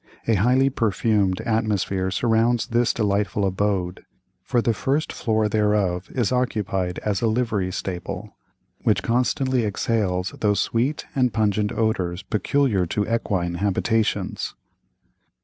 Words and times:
A 0.27 0.33
highly 0.33 0.71
perfumed 0.71 1.41
atmosphere 1.41 2.09
surrounds 2.09 2.65
this 2.69 2.91
delightful 2.91 3.45
abode, 3.45 4.03
for 4.41 4.59
the 4.59 4.73
first 4.73 5.13
floor 5.13 5.47
thereof 5.47 6.09
is 6.09 6.31
occupied 6.31 6.97
as 7.05 7.21
a 7.21 7.27
livery 7.27 7.71
stable, 7.71 8.35
which 8.81 9.03
constantly 9.03 9.63
exhales 9.63 10.31
those 10.39 10.59
sweet 10.59 11.05
and 11.13 11.31
pungent 11.31 11.71
odors 11.71 12.23
peculiar 12.23 12.87
to 12.87 13.07
equine 13.07 13.59
habitations. 13.59 14.55